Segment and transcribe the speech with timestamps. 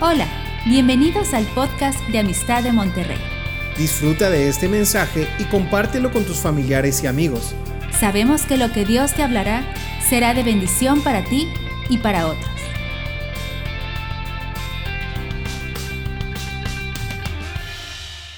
[0.00, 0.26] Hola,
[0.66, 3.16] bienvenidos al podcast de Amistad de Monterrey.
[3.78, 7.54] Disfruta de este mensaje y compártelo con tus familiares y amigos.
[7.92, 9.62] Sabemos que lo que Dios te hablará
[10.02, 11.48] será de bendición para ti
[11.88, 12.50] y para otros.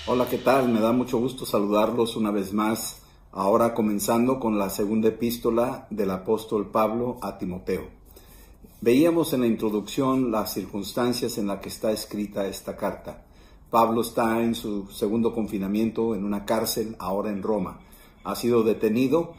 [0.04, 0.68] Hola, ¿qué tal?
[0.68, 3.00] Me da mucho gusto saludarlos una vez más,
[3.32, 7.95] ahora comenzando con la segunda epístola del apóstol Pablo a Timoteo.
[8.82, 13.24] Veíamos en la introducción las circunstancias en las que está escrita esta carta.
[13.70, 17.80] Pablo está en su segundo confinamiento en una cárcel, ahora en Roma.
[18.22, 19.32] Ha sido detenido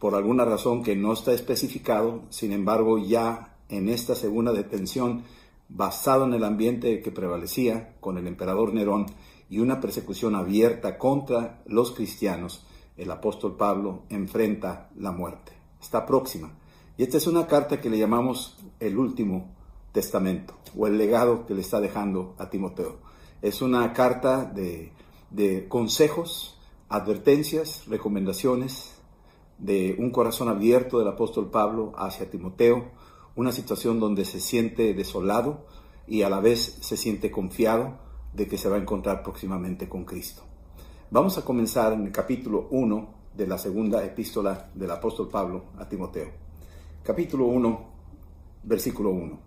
[0.00, 5.22] por alguna razón que no está especificado, sin embargo ya en esta segunda detención,
[5.68, 9.06] basado en el ambiente que prevalecía con el emperador Nerón
[9.48, 15.52] y una persecución abierta contra los cristianos, el apóstol Pablo enfrenta la muerte.
[15.80, 16.59] Está próxima.
[17.00, 19.48] Y esta es una carta que le llamamos el último
[19.90, 22.98] testamento o el legado que le está dejando a Timoteo.
[23.40, 24.92] Es una carta de,
[25.70, 26.58] consejos,
[26.90, 28.96] advertencias, recomendaciones,
[29.56, 32.90] de un corazón abierto del apóstol Pablo hacia Timoteo,
[33.34, 35.64] una situación donde se siente desolado
[36.06, 37.94] y a la vez se siente confiado
[38.34, 40.42] de que se va a encontrar próximamente con Cristo.
[41.10, 45.88] Vamos a comenzar en el capítulo 1 de la segunda epístola del apóstol Pablo a
[45.88, 46.49] Timoteo
[47.02, 47.80] capítulo 1,
[48.64, 49.38] versículo 1.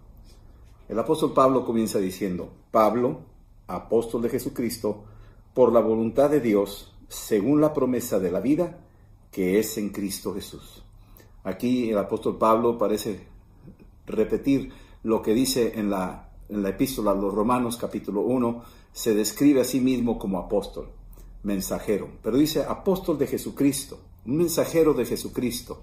[0.90, 3.22] El apóstol Pablo comienza diciendo, Pablo,
[3.68, 5.04] apóstol de Jesucristo,
[5.54, 8.80] por la voluntad de Dios, según la promesa de la vida
[9.32, 10.84] que es en Cristo Jesús.
[11.44, 13.28] Aquí el apóstol Pablo parece
[14.06, 14.72] repetir
[15.04, 19.62] lo que dice en la, en la epístola a los Romanos capítulo 1, se describe
[19.62, 20.90] a sí mismo como apóstol,
[21.44, 25.82] mensajero, pero dice apóstol de Jesucristo, un mensajero de Jesucristo.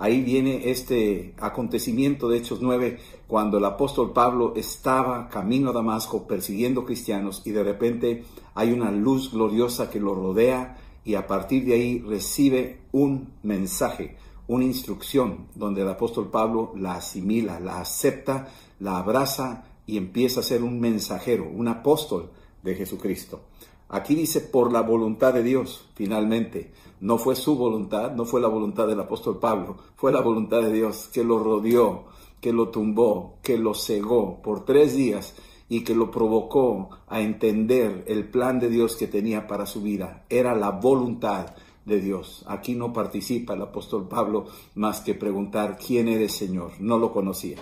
[0.00, 6.28] Ahí viene este acontecimiento de Hechos 9, cuando el apóstol Pablo estaba camino a Damasco
[6.28, 11.64] persiguiendo cristianos y de repente hay una luz gloriosa que lo rodea y a partir
[11.64, 14.16] de ahí recibe un mensaje,
[14.46, 18.48] una instrucción donde el apóstol Pablo la asimila, la acepta,
[18.78, 22.30] la abraza y empieza a ser un mensajero, un apóstol
[22.62, 23.40] de Jesucristo.
[23.88, 26.72] Aquí dice por la voluntad de Dios, finalmente.
[27.00, 30.72] No fue su voluntad, no fue la voluntad del apóstol Pablo, fue la voluntad de
[30.72, 32.06] Dios que lo rodeó,
[32.40, 35.34] que lo tumbó, que lo cegó por tres días
[35.68, 40.24] y que lo provocó a entender el plan de Dios que tenía para su vida.
[40.28, 41.54] Era la voluntad
[41.84, 42.44] de Dios.
[42.48, 46.72] Aquí no participa el apóstol Pablo más que preguntar quién eres Señor.
[46.80, 47.58] No lo conocía.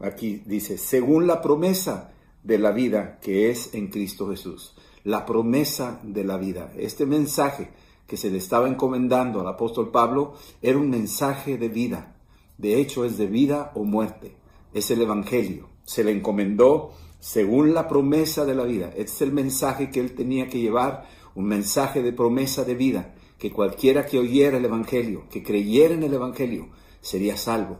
[0.00, 4.74] Aquí dice, según la promesa de la vida que es en Cristo Jesús
[5.04, 6.72] la promesa de la vida.
[6.76, 7.68] Este mensaje
[8.06, 12.16] que se le estaba encomendando al apóstol Pablo era un mensaje de vida.
[12.58, 14.36] De hecho, es de vida o muerte.
[14.72, 15.68] Es el Evangelio.
[15.84, 18.88] Se le encomendó según la promesa de la vida.
[18.88, 23.14] Este es el mensaje que él tenía que llevar, un mensaje de promesa de vida,
[23.38, 26.68] que cualquiera que oyera el Evangelio, que creyera en el Evangelio,
[27.00, 27.78] sería salvo.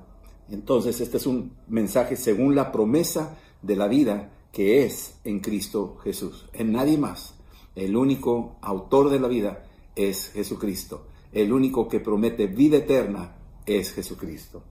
[0.51, 5.97] Entonces, este es un mensaje según la promesa de la vida que es en Cristo
[6.03, 7.35] Jesús, en nadie más.
[7.75, 9.64] El único autor de la vida
[9.97, 11.07] es Jesucristo.
[11.33, 14.63] El único que promete vida eterna es Jesucristo.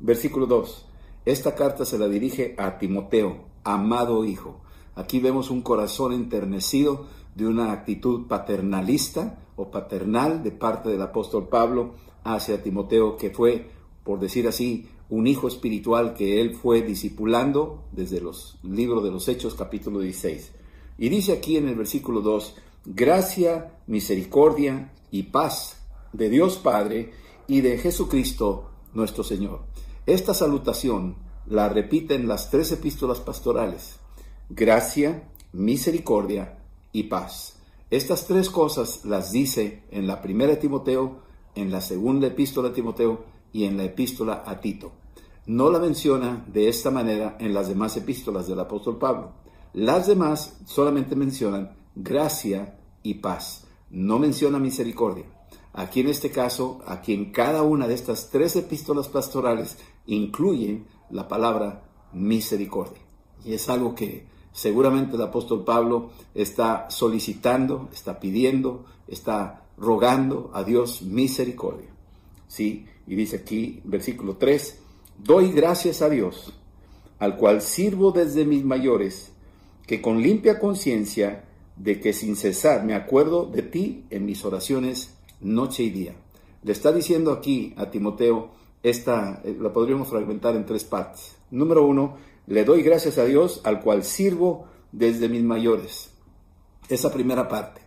[0.00, 0.86] Versículo 2.
[1.24, 4.60] Esta carta se la dirige a Timoteo, amado hijo.
[4.94, 11.48] Aquí vemos un corazón enternecido de una actitud paternalista o paternal de parte del apóstol
[11.48, 13.70] Pablo hacia Timoteo, que fue,
[14.04, 19.28] por decir así, un hijo espiritual que él fue discipulando desde los libros de los
[19.28, 20.52] Hechos capítulo 16.
[20.98, 25.76] Y dice aquí en el versículo 2, gracia, misericordia y paz
[26.12, 27.12] de Dios Padre
[27.46, 29.62] y de Jesucristo nuestro Señor.
[30.06, 33.98] Esta salutación la repiten las tres epístolas pastorales.
[34.48, 36.58] Gracia, misericordia
[36.92, 37.56] y paz.
[37.90, 41.22] Estas tres cosas las dice en la primera Timoteo,
[41.54, 44.92] en la segunda epístola de Timoteo y en la epístola a Tito.
[45.46, 49.32] No la menciona de esta manera en las demás epístolas del apóstol Pablo.
[49.72, 53.64] Las demás solamente mencionan gracia y paz.
[53.90, 55.24] No menciona misericordia.
[55.72, 61.28] Aquí en este caso, aquí en cada una de estas tres epístolas pastorales incluye la
[61.28, 61.82] palabra
[62.12, 63.00] misericordia.
[63.44, 70.64] Y es algo que seguramente el apóstol Pablo está solicitando, está pidiendo, está rogando a
[70.64, 71.88] Dios misericordia.
[72.48, 72.86] ¿sí?
[73.06, 74.78] Y dice aquí, versículo 3,
[75.18, 76.52] doy gracias a Dios,
[77.18, 79.32] al cual sirvo desde mis mayores,
[79.86, 81.44] que con limpia conciencia
[81.82, 86.14] de que sin cesar me acuerdo de ti en mis oraciones noche y día.
[86.62, 88.50] Le está diciendo aquí a Timoteo,
[88.82, 91.36] esta eh, la podríamos fragmentar en tres partes.
[91.50, 96.10] Número uno, le doy gracias a Dios al cual sirvo desde mis mayores.
[96.90, 97.80] Esa primera parte.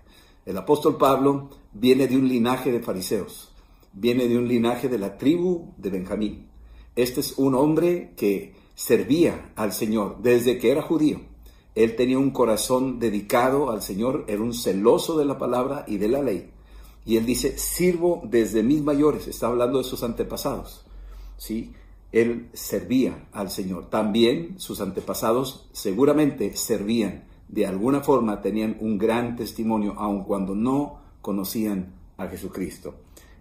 [0.46, 3.52] El apóstol Pablo viene de un linaje de fariseos,
[3.94, 6.48] viene de un linaje de la tribu de Benjamín.
[6.96, 11.33] Este es un hombre que servía al Señor desde que era judío.
[11.76, 16.08] Él tenía un corazón dedicado al Señor, era un celoso de la palabra y de
[16.08, 16.52] la ley.
[17.06, 20.86] Y él dice, sirvo desde mis mayores, está hablando de sus antepasados.
[21.38, 21.74] ¿sí?
[22.12, 23.90] Él servía al Señor.
[23.90, 27.26] También sus antepasados seguramente servían.
[27.48, 32.96] De alguna forma tenían un gran testimonio, aun cuando no conocían a Jesucristo.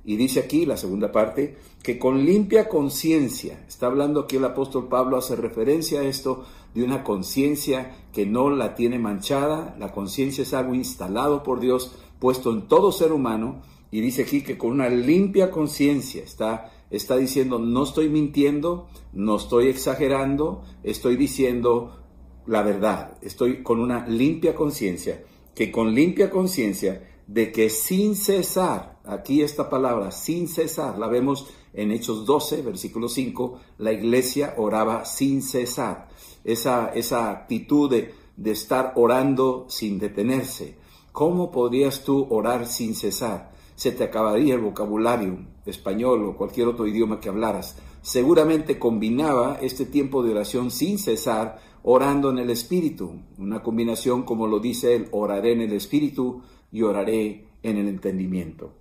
[0.05, 4.88] Y dice aquí la segunda parte, que con limpia conciencia, está hablando aquí el apóstol
[4.88, 6.44] Pablo, hace referencia a esto
[6.75, 11.95] de una conciencia que no la tiene manchada, la conciencia es algo instalado por Dios,
[12.19, 17.17] puesto en todo ser humano, y dice aquí que con una limpia conciencia está, está
[17.17, 21.99] diciendo, no estoy mintiendo, no estoy exagerando, estoy diciendo
[22.47, 25.23] la verdad, estoy con una limpia conciencia,
[25.55, 31.47] que con limpia conciencia de que sin cesar, aquí esta palabra, sin cesar, la vemos
[31.73, 36.09] en Hechos 12, versículo 5, la iglesia oraba sin cesar.
[36.44, 40.77] Esa, esa actitud de, de estar orando sin detenerse.
[41.12, 43.53] ¿Cómo podrías tú orar sin cesar?
[43.75, 47.77] Se te acabaría el vocabulario español o cualquier otro idioma que hablaras.
[48.00, 53.12] Seguramente combinaba este tiempo de oración sin cesar orando en el Espíritu.
[53.38, 58.73] Una combinación como lo dice él, oraré en el Espíritu y oraré en el entendimiento.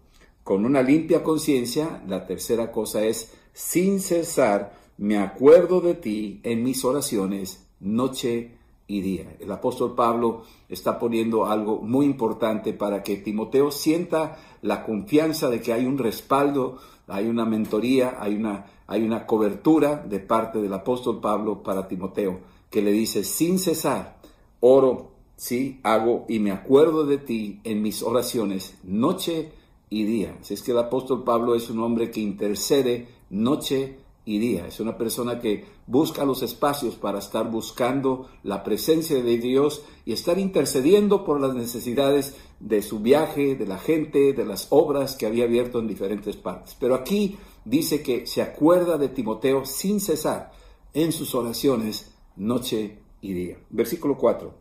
[0.43, 6.63] Con una limpia conciencia, la tercera cosa es, sin cesar, me acuerdo de ti en
[6.63, 8.51] mis oraciones, noche
[8.85, 9.35] y día.
[9.39, 15.59] El apóstol Pablo está poniendo algo muy importante para que Timoteo sienta la confianza de
[15.59, 16.77] que hay un respaldo,
[17.07, 22.39] hay una mentoría, hay una, hay una cobertura de parte del apóstol Pablo para Timoteo,
[22.69, 24.19] que le dice, sin cesar,
[24.59, 25.79] oro ¿sí?
[25.81, 29.51] Hago y me acuerdo de ti en mis oraciones noche
[29.89, 30.37] y día.
[30.41, 35.39] Si es que el apóstol Pablo es un hombre que intercede noche Es una persona
[35.39, 41.41] que busca los espacios para estar buscando la presencia de Dios y estar intercediendo por
[41.41, 45.87] las necesidades de su viaje, de la gente, de las obras que había abierto en
[45.87, 46.77] diferentes partes.
[46.79, 50.51] Pero aquí dice que se acuerda de Timoteo sin cesar
[50.93, 53.57] en sus oraciones noche y día.
[53.71, 54.53] Versículo 4.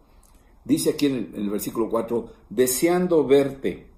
[0.65, 3.89] Dice aquí en el, versículo 4, deseando verte,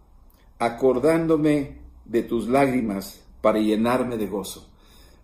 [0.58, 4.71] acordándome de tus lágrimas para llenarme de gozo.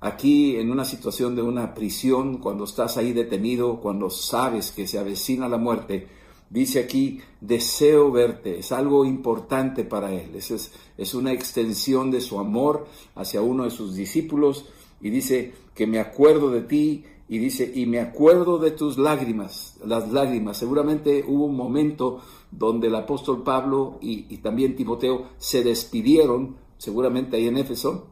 [0.01, 4.99] Aquí en una situación de una prisión, cuando estás ahí detenido, cuando sabes que se
[4.99, 6.07] avecina la muerte,
[6.51, 12.39] dice aquí, deseo verte, es algo importante para él, es, es una extensión de su
[12.39, 12.87] amor
[13.17, 14.67] hacia uno de sus discípulos
[15.01, 19.77] y dice que me acuerdo de ti y dice, y me acuerdo de tus lágrimas,
[19.85, 20.57] las lágrimas.
[20.57, 27.47] Seguramente hubo un momento donde el apóstol Pablo y, también Timoteo se despidieron, seguramente ahí
[27.47, 28.07] en Éfeso,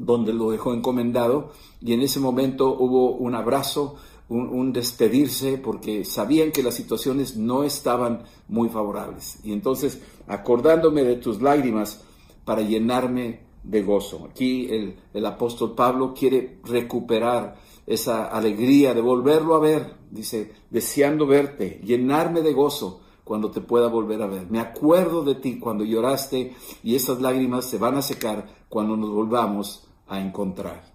[0.00, 3.96] donde lo dejó encomendado, y en ese momento hubo un abrazo,
[4.28, 9.40] un, despedirse, porque sabían que las situaciones no estaban muy favorables.
[9.44, 12.04] Y entonces, acordándome de tus lágrimas
[12.44, 14.26] para llenarme de gozo.
[14.30, 17.56] Aquí el, el apóstol Pablo quiere recuperar
[17.86, 23.88] esa alegría de volverlo a ver, dice, deseando verte, llenarme de gozo cuando te pueda
[23.88, 24.50] volver a ver.
[24.50, 29.10] Me acuerdo de ti cuando lloraste y esas lágrimas se van a secar cuando nos
[29.10, 30.92] volvamos a encontrar.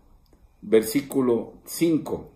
[0.62, 2.30] Versículo 5.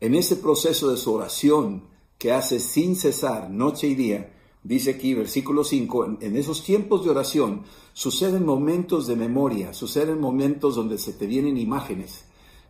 [0.00, 5.14] En ese proceso de su oración que hace sin cesar, noche y día, dice aquí,
[5.14, 7.62] versículo 5, en, esos tiempos de oración
[7.94, 12.26] suceden momentos de memoria, suceden momentos donde se te vienen imágenes,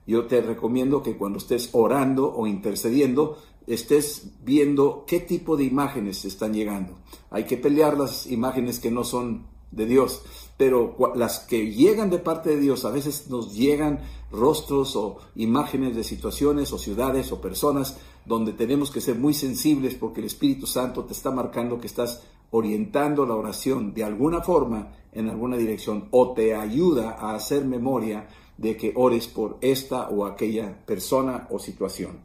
[0.06, 6.24] yo te recomiendo que cuando estés orando o intercediendo, estés viendo qué tipo de imágenes
[6.24, 6.94] están llegando.
[7.30, 10.22] Hay que pelear las imágenes que no son de Dios,
[10.58, 14.00] pero las que llegan de parte de Dios, a veces nos llegan
[14.30, 17.96] rostros o imágenes de situaciones o ciudades o personas
[18.26, 22.24] donde tenemos que ser muy sensibles porque el Espíritu Santo te está marcando que estás
[22.50, 28.28] orientando la oración de alguna forma en alguna dirección o te ayuda a hacer memoria
[28.56, 32.18] de que ores por esta o aquella persona o situación.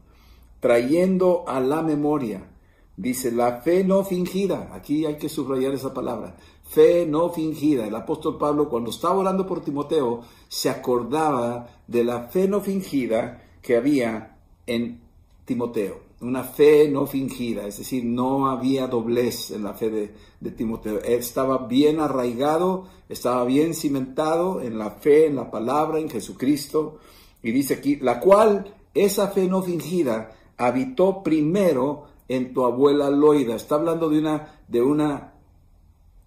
[0.60, 2.50] Trayendo a la memoria,
[2.98, 7.88] dice la fe no fingida, aquí hay que subrayar esa palabra, fe no fingida.
[7.88, 13.42] El apóstol Pablo cuando estaba orando por Timoteo se acordaba de la fe no fingida
[13.62, 15.02] que había en
[15.46, 21.00] Timoteo una fe no fingida, es decir, no había doblez en la fe de, Timoteo.
[21.00, 27.00] Estaba bien arraigado, estaba bien cimentado en la fe, en la palabra, en Jesucristo.
[27.42, 33.56] Y dice aquí, la cual, esa fe no fingida, habitó primero en tu abuela Loida.
[33.56, 35.33] Está hablando de una, de una,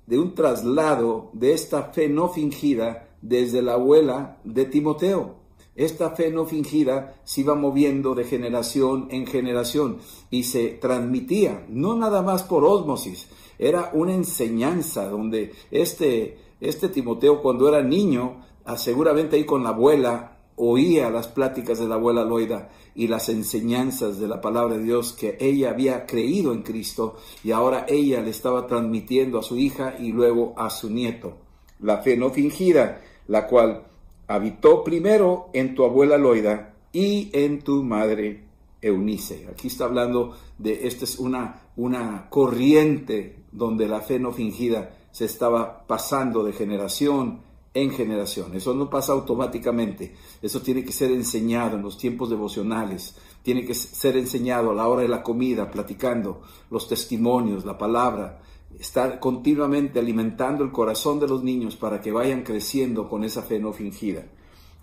[0.06, 5.36] de un traslado de esta fe no fingida desde la abuela de Timoteo.
[5.74, 9.98] Esta fe no fingida se iba moviendo de generación en generación
[10.30, 17.42] y se transmitía, no nada más por ósmosis, era una enseñanza donde este, este Timoteo
[17.42, 22.24] cuando era niño, ah, seguramente ahí con la abuela, oía las pláticas de la abuela
[22.24, 27.16] Loida y las enseñanzas de la palabra de Dios que ella había creído en Cristo
[27.44, 31.36] y ahora ella le estaba transmitiendo a su hija y luego a su nieto.
[31.80, 33.86] La fe no fingida, la cual
[34.26, 38.44] habitó primero en tu abuela Loida y en tu madre
[38.80, 39.46] Eunice.
[39.50, 45.26] Aquí está hablando de, esta es una, una corriente donde la fe no fingida se
[45.26, 47.40] estaba pasando de generación
[47.76, 48.54] en generación.
[48.54, 50.14] Eso no pasa automáticamente.
[50.40, 53.14] Eso tiene que ser enseñado en los tiempos devocionales.
[53.42, 56.40] Tiene que ser enseñado a la hora de la comida, platicando
[56.70, 58.40] los testimonios, la palabra,
[58.80, 63.58] estar continuamente alimentando el corazón de los niños para que vayan creciendo con esa fe
[63.58, 64.24] no fingida.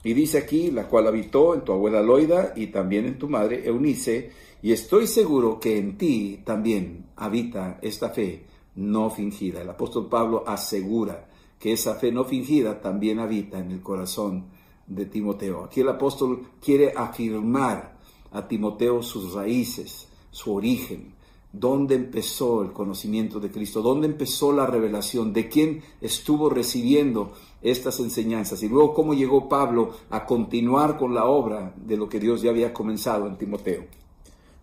[0.04, 3.66] Y dice aquí, la cual habitó en tu abuela Loida y también en tu madre
[3.66, 4.32] Eunice,
[4.62, 8.46] y estoy seguro que en ti también habita esta fe
[8.76, 9.62] no fingida.
[9.62, 11.28] El apóstol Pablo asegura
[11.64, 14.48] que esa fe no fingida también habita en el corazón
[14.86, 15.64] de Timoteo.
[15.64, 17.98] Aquí el apóstol quiere afirmar
[18.34, 21.14] a Timoteo sus raíces, su origen,
[21.54, 27.98] dónde empezó el conocimiento de Cristo, dónde empezó la revelación, de quién estuvo recibiendo estas
[28.02, 32.42] enseñanzas y luego cómo llegó Pablo a continuar con la obra de lo que Dios
[32.42, 33.86] ya había comenzado en Timoteo.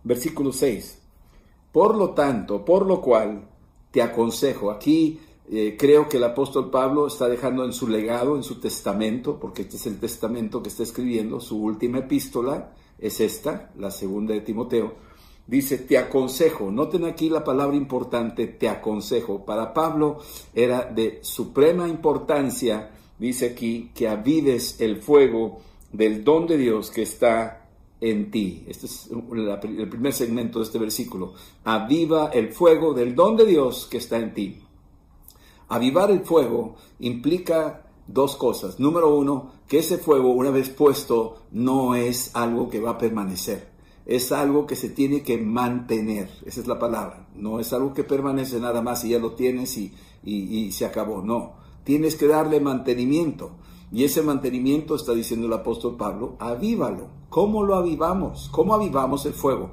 [0.03, 0.99] Versículo 6.
[1.71, 3.49] Por lo tanto, por lo cual
[3.89, 5.19] te aconsejo, aquí
[5.53, 9.63] eh, creo que el apóstol Pablo está dejando en su legado, en su testamento, porque
[9.63, 14.39] este es el testamento que está escribiendo, su última epístola es esta, la segunda de
[14.39, 14.93] Timoteo,
[15.45, 19.43] dice, te aconsejo, noten aquí la palabra importante, te aconsejo.
[19.43, 20.19] Para Pablo
[20.55, 25.59] era de suprema importancia, dice aquí, que avives el fuego
[25.91, 27.67] del don de Dios que está
[27.99, 28.63] en ti.
[28.67, 31.33] Este es el primer segmento de este versículo.
[31.65, 34.60] Aviva el fuego del don de Dios que está en ti.
[35.71, 38.79] Avivar el fuego implica dos cosas.
[38.79, 43.71] Número uno, que ese fuego, una vez puesto, no es algo que va a permanecer
[44.05, 48.03] es algo que se tiene que mantener, esa es la palabra, no es algo que
[48.03, 52.59] permanece nada más y ya lo tienes y, y, se acabó, no, tienes que darle
[52.59, 53.51] mantenimiento.
[53.93, 57.07] Y ese mantenimiento, está diciendo el apóstol Pablo, avívalo.
[57.29, 58.47] ¿Cómo lo avivamos?
[58.49, 59.71] ¿Cómo avivamos el fuego?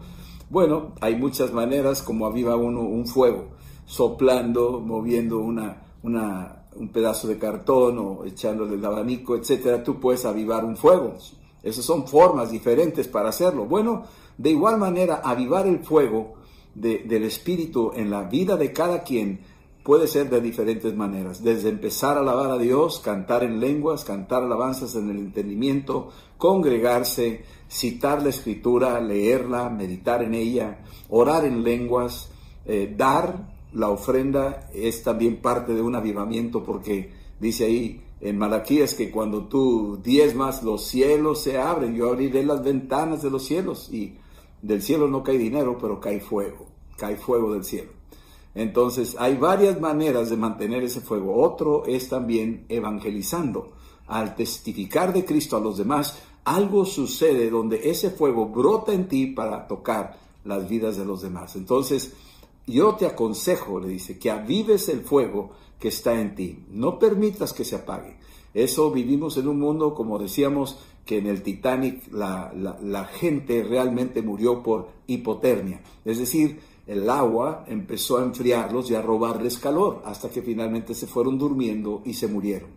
[0.50, 3.47] Bueno, hay muchas maneras como aviva uno un fuego,
[3.87, 5.83] soplando, moviendo una,
[6.16, 9.82] un pedazo de cartón o echándole el abanico, etcétera.
[9.82, 11.14] Tú puedes avivar un fuego.
[11.62, 13.66] Esas son formas diferentes para hacerlo.
[13.66, 14.04] Bueno,
[14.36, 16.34] de igual manera, avivar el fuego
[16.74, 19.40] del Espíritu en la vida de cada quien
[19.82, 21.42] puede ser de diferentes maneras.
[21.42, 27.44] Desde empezar a alabar a Dios, cantar en lenguas, cantar alabanzas en el entendimiento, congregarse,
[27.68, 32.30] citar la escritura, leerla, meditar en ella, orar en lenguas,
[32.66, 38.94] eh, dar la ofrenda es también parte de un avivamiento porque dice ahí, en Malaquías
[38.94, 43.92] que cuando tú diezmas los cielos se abren, yo abriré las ventanas de los cielos
[43.92, 44.14] y
[44.60, 47.92] del cielo no cae dinero, pero cae fuego, cae fuego del cielo.
[48.54, 51.40] Entonces hay varias maneras de mantener ese fuego.
[51.40, 53.72] Otro es también evangelizando.
[54.08, 59.26] Al testificar de Cristo a los demás, algo sucede donde ese fuego brota en ti
[59.26, 61.54] para tocar las vidas de los demás.
[61.54, 62.14] Entonces,
[62.68, 66.64] yo te aconsejo, le dice, que avives el fuego que está en ti.
[66.70, 68.16] No permitas que se apague.
[68.54, 74.20] Eso vivimos en un mundo, como decíamos, que en el Titanic la, la, gente realmente
[74.20, 75.80] murió por hipotermia.
[76.04, 81.06] Es decir, el agua empezó a enfriarlos y a robarles calor hasta que finalmente se
[81.06, 82.70] fueron durmiendo y se murieron.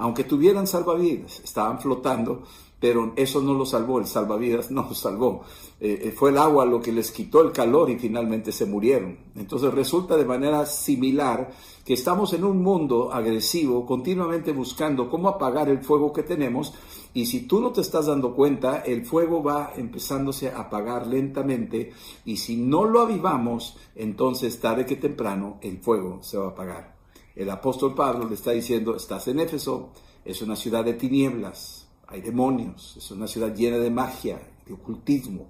[0.00, 2.42] Aunque tuvieran salvavidas, estaban flotando,
[2.80, 5.42] pero eso no lo salvó, el salvavidas no lo salvó.
[5.78, 9.18] Eh, eh, fue el agua lo que les quitó el calor y finalmente se murieron.
[9.36, 11.50] Entonces resulta de manera similar
[11.84, 16.72] que estamos en un mundo agresivo, continuamente buscando cómo apagar el fuego que tenemos,
[17.12, 21.92] y si tú no te estás dando cuenta, el fuego va empezándose a apagar lentamente,
[22.24, 26.99] y si no lo avivamos, entonces tarde que temprano el fuego se va a apagar.
[27.40, 29.92] El apóstol Pablo le está diciendo, estás en Éfeso,
[30.26, 35.46] es una ciudad de tinieblas, hay demonios, es una ciudad llena de magia, de ocultismo,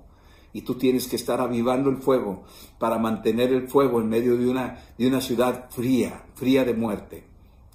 [0.52, 2.44] y tú tienes que estar avivando el fuego
[2.78, 7.24] para mantener el fuego en medio de una, de una ciudad fría, fría de muerte.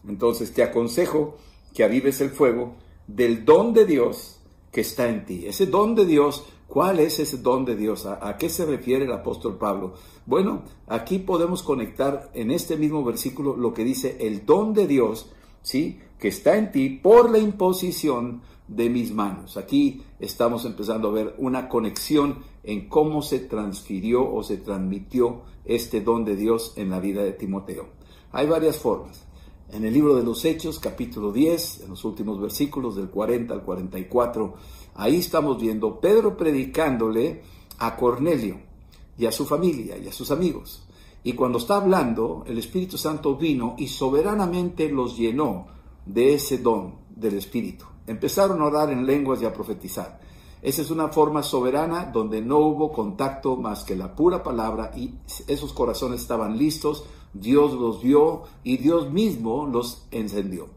[0.07, 1.35] Entonces te aconsejo
[1.73, 2.75] que avives el fuego
[3.07, 4.39] del don de Dios
[4.71, 5.45] que está en ti.
[5.45, 8.05] Ese don de Dios, ¿Cuál es ese don de Dios?
[8.05, 9.93] ¿A, qué se refiere el apóstol Pablo?
[10.27, 15.31] Bueno, aquí podemos conectar en este mismo versículo lo que dice el don de Dios,
[15.61, 15.99] ¿sí?
[16.17, 19.55] Que está en ti por la imposición de mis manos.
[19.55, 26.01] Aquí estamos empezando a ver una conexión en cómo se transfirió o se transmitió este
[26.01, 27.89] don de Dios en la vida de Timoteo.
[28.31, 29.23] Hay varias formas.
[29.71, 33.61] En el libro de los Hechos, capítulo 10, en los últimos versículos del 40 al
[33.61, 34.55] 44,
[34.95, 37.43] ahí estamos viendo Pedro predicándole
[37.77, 38.74] a Cornelio
[39.17, 40.83] y a su familia y a sus amigos.
[41.23, 45.67] Y cuando está hablando, el Espíritu Santo vino y soberanamente los llenó
[46.05, 47.85] de ese don del Espíritu.
[48.05, 50.19] Empezaron a orar en lenguas y a profetizar.
[50.61, 55.13] Esa es una forma soberana donde no hubo contacto más que la pura palabra y
[55.47, 60.67] esos corazones estaban listos, Dios los vio y Dios mismo los encendió.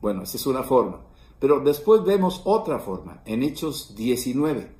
[0.00, 1.00] Bueno, esa es una forma.
[1.38, 4.73] Pero después vemos otra forma, en Hechos 19,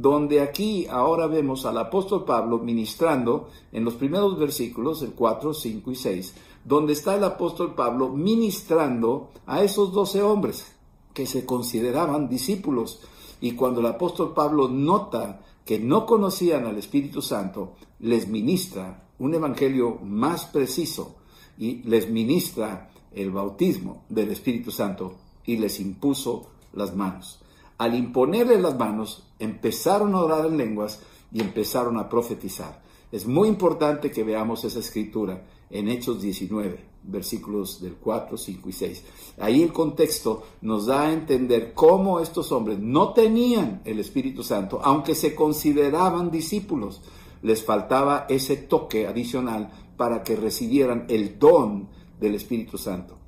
[0.00, 5.90] donde aquí ahora vemos al apóstol Pablo ministrando en los primeros versículos, el 4, 5
[5.90, 6.34] y 6,
[6.66, 10.66] donde está el apóstol Pablo ministrando a esos doce hombres
[11.14, 13.00] que se consideraban discípulos.
[13.40, 19.34] Y cuando el apóstol Pablo nota que no conocían al Espíritu Santo, les ministra un
[19.34, 21.16] evangelio más preciso
[21.56, 25.14] y les ministra el bautismo del Espíritu Santo
[25.46, 27.40] y les impuso las manos.
[27.78, 32.82] Al imponerle las manos, empezaron a orar en lenguas y empezaron a profetizar.
[33.12, 38.72] Es muy importante que veamos esa escritura en Hechos 19, versículos del 4, 5 y
[38.72, 39.04] 6.
[39.38, 44.80] Ahí el contexto nos da a entender cómo estos hombres no tenían el Espíritu Santo,
[44.82, 47.02] aunque se consideraban discípulos.
[47.42, 53.18] Les faltaba ese toque adicional para que recibieran el don del Espíritu Santo.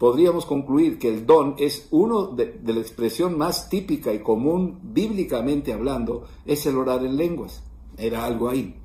[0.00, 4.80] Podríamos concluir que el don es uno de, de la expresión más típica y común
[4.82, 7.62] bíblicamente hablando, es el orar en lenguas.
[7.98, 8.76] Era algo ahí.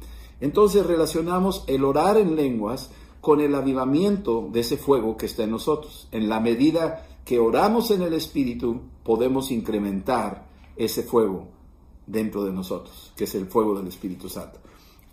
[0.41, 2.91] Entonces relacionamos el orar en lenguas
[3.21, 6.09] con el avivamiento de ese fuego que está en nosotros.
[6.11, 11.47] En la medida que oramos en el Espíritu, podemos incrementar ese fuego
[12.05, 14.59] dentro de nosotros, que es el fuego del Espíritu Santo.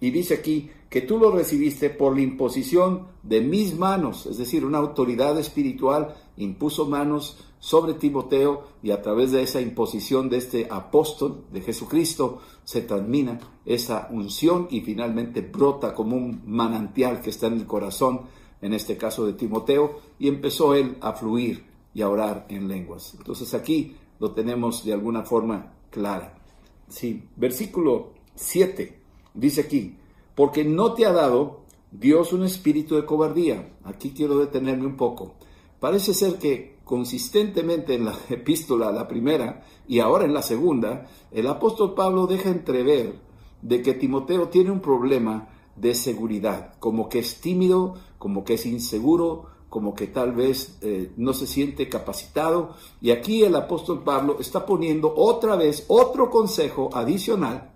[0.02, 4.64] Y dice aquí que tú lo recibiste por la imposición de mis manos, es decir,
[4.64, 10.66] una autoridad espiritual impuso manos sobre Timoteo y a través de esa imposición de este
[10.68, 17.46] apóstol de Jesucristo se termina esa unción y finalmente brota como un manantial que está
[17.46, 18.22] en el corazón,
[18.60, 23.14] en este caso de Timoteo, y empezó él a fluir y a orar en lenguas.
[23.16, 26.42] Entonces aquí lo tenemos de alguna forma clara.
[26.88, 29.01] Sí, versículo 7
[29.34, 29.96] dice aquí,
[30.34, 33.74] porque no te ha dado Dios un espíritu de cobardía.
[33.84, 35.34] Aquí quiero detenerme un poco.
[35.78, 41.46] Parece ser que consistentemente en la epístola, la primera, y ahora en la segunda, el
[41.46, 43.14] apóstol Pablo deja entrever
[43.60, 48.66] de que Timoteo tiene un problema de seguridad, como que es tímido, como que es
[48.66, 52.74] inseguro, como que tal vez eh, no se siente capacitado.
[53.00, 57.71] Y aquí el apóstol Pablo está poniendo otra vez otro consejo adicional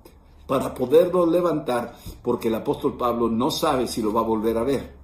[0.47, 4.63] para poderlo levantar, porque el apóstol Pablo no sabe si lo va a volver a
[4.63, 4.95] ver.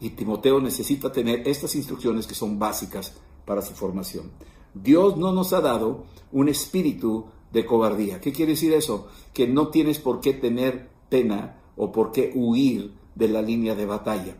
[0.00, 4.30] Y Timoteo necesita tener estas instrucciones que son básicas para su formación.
[4.74, 8.20] Dios no nos ha dado un espíritu de cobardía.
[8.20, 9.08] ¿Qué quiere decir eso?
[9.32, 13.86] Que no tienes por qué tener pena o por qué huir de la línea de
[13.86, 14.36] batalla.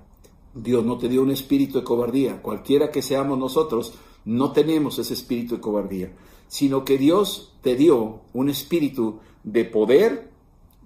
[0.54, 2.42] Dios no te dio un espíritu de cobardía.
[2.42, 6.12] Cualquiera que seamos nosotros, no tenemos ese espíritu de cobardía,
[6.48, 10.30] sino que Dios te dio un espíritu de poder,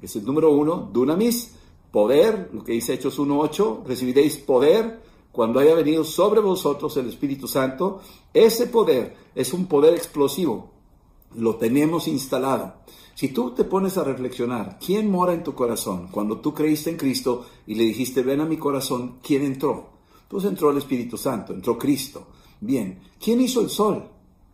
[0.03, 1.53] es el número uno, dunamis,
[1.91, 5.01] poder, lo que dice Hechos 1.8, recibiréis poder
[5.33, 8.01] cuando haya venido sobre vosotros el Espíritu Santo.
[8.33, 10.71] Ese poder es un poder explosivo,
[11.37, 12.75] lo tenemos instalado.
[13.15, 16.09] Si tú te pones a reflexionar, ¿quién mora en tu corazón?
[16.11, 19.91] Cuando tú creíste en Cristo y le dijiste, ven a mi corazón, ¿quién entró?
[20.29, 22.29] Pues entró el Espíritu Santo, entró Cristo.
[22.61, 24.09] Bien, ¿quién hizo el sol?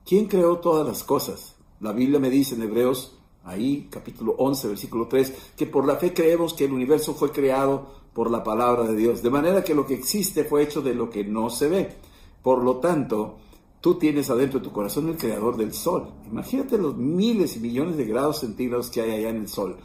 [0.06, 1.56] ¿Quién creó todas las cosas?
[1.80, 6.12] La Biblia me dice en Hebreos ahí capítulo 11, versículo 3, que por la fe
[6.12, 9.86] creemos que el universo fue creado por la palabra de Dios, de manera que lo
[9.86, 11.96] que existe fue hecho de lo que no se ve.
[12.42, 13.36] Por lo tanto,
[13.80, 16.10] tú tienes adentro de tu corazón el creador del sol.
[16.30, 19.76] Imagínate los miles y millones de grados centígrados que hay allá en el sol.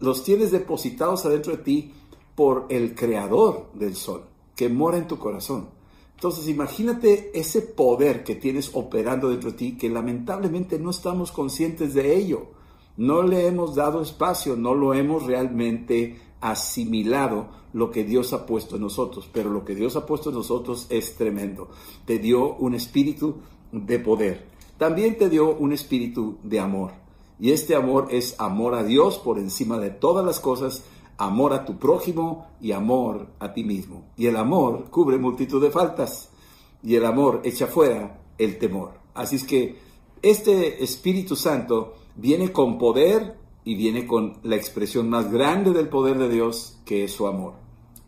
[0.00, 1.92] Los tienes depositados adentro de ti
[2.34, 5.68] por el creador del sol, que mora en tu corazón.
[6.14, 11.94] Entonces imagínate ese poder que tienes operando dentro de ti, que lamentablemente no estamos conscientes
[11.94, 12.46] de ello.
[12.96, 18.76] No le hemos dado espacio, no lo hemos realmente asimilado lo que Dios ha puesto
[18.76, 21.68] en nosotros, pero lo que Dios ha puesto en nosotros es tremendo.
[22.04, 23.36] Te dio un espíritu
[23.70, 26.92] de poder, también te dio un espíritu de amor.
[27.40, 30.84] Y este amor es amor a Dios por encima de todas las cosas,
[31.16, 34.04] amor a tu prójimo y amor a ti mismo.
[34.16, 36.30] Y el amor cubre multitud de faltas
[36.82, 38.92] y el amor echa fuera el temor.
[39.14, 39.76] Así es que
[40.20, 46.18] este Espíritu Santo viene con poder y viene con la expresión más grande del poder
[46.18, 47.54] de Dios, que es su amor.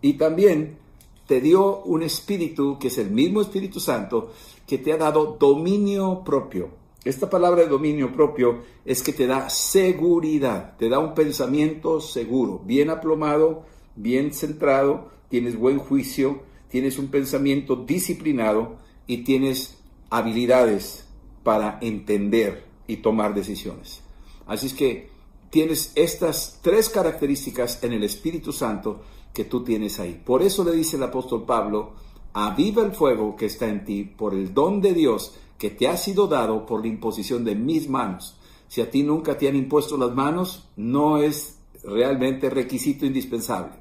[0.03, 0.79] Y también
[1.27, 4.33] te dio un espíritu, que es el mismo Espíritu Santo,
[4.67, 6.71] que te ha dado dominio propio.
[7.05, 12.63] Esta palabra de dominio propio es que te da seguridad, te da un pensamiento seguro,
[12.65, 13.65] bien aplomado,
[13.95, 19.79] bien centrado, tienes buen juicio, tienes un pensamiento disciplinado y tienes
[20.11, 21.07] habilidades
[21.43, 24.03] para entender y tomar decisiones.
[24.47, 25.11] Así es que
[25.51, 30.21] tienes estas tres características en el Espíritu Santo que tú tienes ahí.
[30.25, 31.93] Por eso le dice el apóstol Pablo,
[32.33, 35.97] aviva el fuego que está en ti por el don de Dios que te ha
[35.97, 38.37] sido dado por la imposición de mis manos.
[38.69, 43.75] Si a ti nunca te han impuesto las manos, no es realmente requisito indispensable.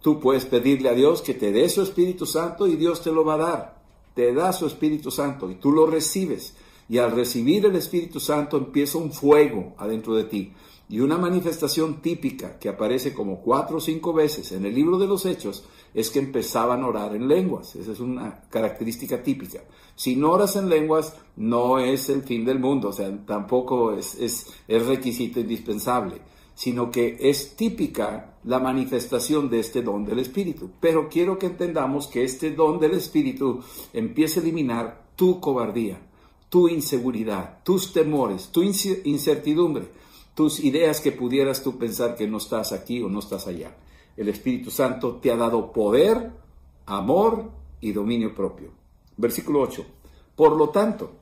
[0.00, 3.24] Tú puedes pedirle a Dios que te dé su Espíritu Santo y Dios te lo
[3.24, 3.82] va a dar.
[4.14, 6.54] Te da su Espíritu Santo y tú lo recibes.
[6.88, 10.52] Y al recibir el Espíritu Santo empieza un fuego adentro de ti.
[10.88, 15.06] Y una manifestación típica que aparece como cuatro o cinco veces en el libro de
[15.06, 17.74] los Hechos es que empezaban a orar en lenguas.
[17.76, 19.60] Esa es una característica típica.
[19.96, 24.16] Si no oras en lenguas, no es el fin del mundo, o sea, tampoco es,
[24.16, 26.20] es, es requisito indispensable,
[26.54, 30.70] sino que es típica la manifestación de este don del Espíritu.
[30.80, 33.60] Pero quiero que entendamos que este don del Espíritu
[33.92, 36.00] empieza a eliminar tu cobardía,
[36.54, 39.88] tu inseguridad, tus temores, tu incertidumbre
[40.34, 43.76] tus ideas que pudieras tú pensar que no estás aquí o no estás allá.
[44.16, 46.30] El Espíritu Santo te ha dado poder,
[46.86, 48.70] amor y dominio propio.
[49.16, 49.84] Versículo 8.
[50.36, 51.16] Por lo tanto,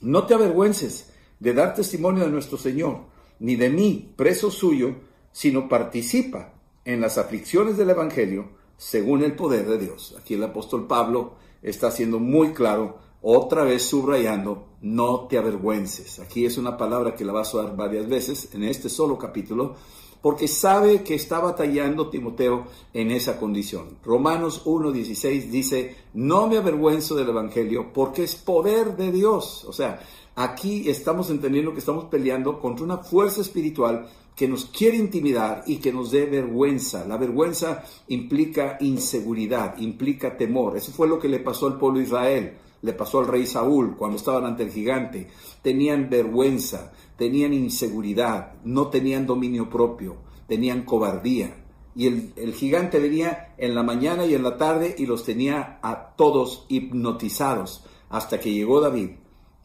[0.00, 3.00] no te avergüences de dar testimonio de nuestro Señor,
[3.40, 4.94] ni de mí, preso suyo,
[5.30, 6.54] sino participa
[6.86, 8.48] en las aflicciones del Evangelio
[8.78, 10.16] según el poder de Dios.
[10.18, 16.20] Aquí el apóstol Pablo está siendo muy claro otra vez subrayando, no te avergüences.
[16.20, 19.76] Aquí es una palabra que la vas a usar varias veces en este solo capítulo,
[20.20, 23.96] porque sabe que está batallando Timoteo en esa condición.
[24.04, 29.64] Romanos 1.16 dice, no me avergüenzo del Evangelio porque es poder de Dios.
[29.64, 30.00] O sea,
[30.34, 34.06] aquí estamos entendiendo que estamos peleando contra una fuerza espiritual
[34.36, 37.06] que nos quiere intimidar y que nos dé vergüenza.
[37.06, 40.76] La vergüenza implica inseguridad, implica temor.
[40.76, 43.96] Eso fue lo que le pasó al pueblo de Israel le pasó al rey Saúl
[43.96, 45.28] cuando estaban ante el gigante.
[45.62, 50.16] Tenían vergüenza, tenían inseguridad, no tenían dominio propio,
[50.46, 51.64] tenían cobardía.
[51.96, 56.14] Y el, gigante venía en la mañana y en la tarde y los tenía a
[56.14, 59.12] todos hipnotizados hasta que llegó David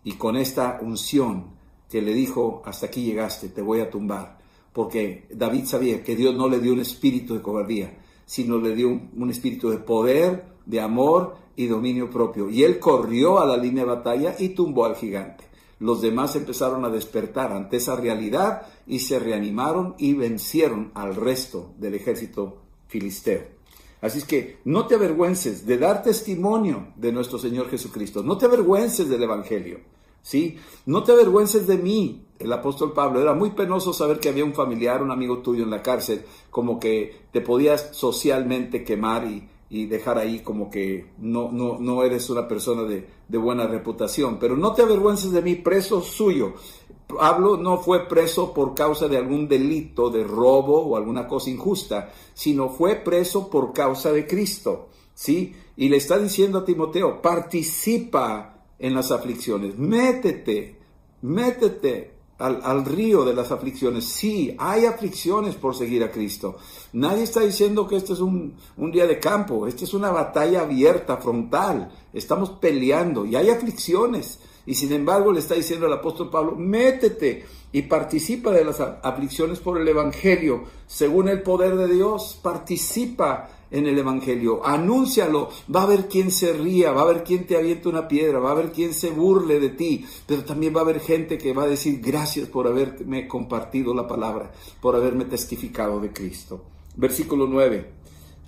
[0.06, 1.58] y con esta unción
[1.90, 4.40] que le dijo, hasta aquí llegaste, te voy a tumbar.
[4.72, 8.88] Porque David sabía que Dios no le dio un espíritu de cobardía, sino le dio
[8.88, 12.50] un espíritu de poder, de amor y dominio propio.
[12.50, 15.44] Y él corrió a la línea de batalla y tumbó al gigante.
[15.80, 21.72] Los demás empezaron a despertar ante esa realidad y se reanimaron y vencieron al resto
[21.80, 23.42] del ejército filisteo.
[24.02, 28.22] Así es que no te avergüences de dar testimonio de nuestro Señor Jesucristo.
[28.22, 29.80] No te avergüences del Evangelio.
[30.22, 30.58] ¿sí?
[30.86, 32.26] No te avergüences de mí.
[32.38, 35.72] El apóstol Pablo era muy penoso saber que había un familiar, un amigo tuyo en
[35.72, 41.52] la cárcel, como que te podías socialmente quemar y, y dejar ahí como que no,
[41.52, 44.40] no, no eres una persona de, de, buena reputación.
[44.40, 46.56] Pero no te avergüences de mí, preso suyo.
[47.08, 52.12] Pablo no fue preso por causa de algún delito de robo o alguna cosa injusta,
[52.34, 54.90] sino fue preso por causa de Cristo.
[55.14, 55.54] ¿Sí?
[55.76, 60.78] Y le está diciendo a Timoteo, participa en las aflicciones, métete,
[61.22, 64.06] métete, al, río de las aflicciones.
[64.06, 66.56] Sí, hay aflicciones por seguir a Cristo.
[66.94, 70.62] Nadie está diciendo que este es un, un día de campo, esta es una batalla
[70.62, 71.92] abierta, frontal.
[72.14, 74.40] Estamos peleando y hay aflicciones.
[74.66, 79.60] Y sin embargo le está diciendo el apóstol Pablo, métete y participa de las aflicciones
[79.60, 85.84] por el Evangelio, según el poder de Dios, participa en el Evangelio, anúncialo, va a
[85.84, 88.72] haber quien se ría, va a haber quien te aviente una piedra, va a haber
[88.72, 92.02] quien se burle de ti, pero también va a haber gente que va a decir
[92.02, 94.52] gracias por haberme compartido la palabra,
[94.82, 96.64] por haberme testificado de Cristo.
[96.96, 97.92] Versículo 9,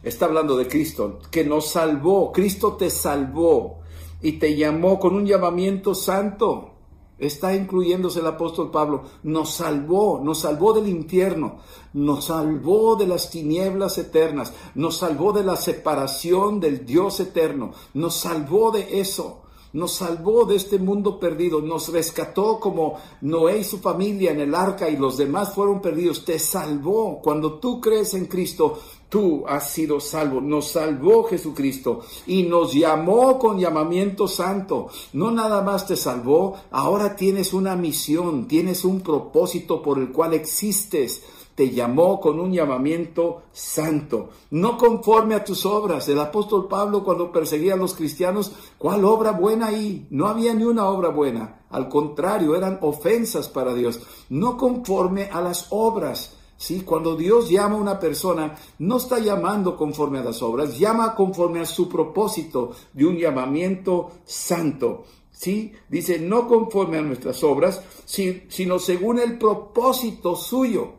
[0.04, 3.80] está hablando de Cristo, que nos salvó, Cristo te salvó
[4.22, 6.70] y te llamó con un llamamiento santo.
[7.22, 9.04] Está incluyéndose el apóstol Pablo.
[9.22, 11.60] Nos salvó, nos salvó del infierno,
[11.94, 18.16] nos salvó de las tinieblas eternas, nos salvó de la separación del Dios eterno, nos
[18.16, 19.38] salvó de eso.
[19.74, 24.54] nos salvó de este mundo perdido, nos rescató como Noé y su familia en el
[24.54, 27.22] arca y los demás fueron perdidos, te salvó.
[27.22, 28.80] Cuando tú crees en Cristo,
[29.12, 34.88] tú has sido salvo, nos salvó Jesucristo y nos llamó con llamamiento santo.
[35.12, 40.34] No nada más te salvó, ahora tienes una misión, tienes un propósito por el cual
[40.34, 41.24] existes
[41.56, 46.08] te llamó con un llamamiento santo, no conforme a tus obras.
[46.08, 50.08] El apóstol Pablo cuando perseguía a los cristianos, ¿cuál obra buena ahí?
[50.10, 51.66] No había ni una obra buena.
[51.70, 56.38] Al contrario, eran ofensas para Dios, no conforme a las obras.
[56.62, 61.16] Sí, cuando Dios llama a una persona, no está llamando conforme a las obras, llama
[61.16, 65.06] conforme a su propósito de un llamamiento santo.
[65.32, 65.74] ¿sí?
[65.90, 70.94] Dice, no conforme a nuestras obras, sino según el propósito suyo.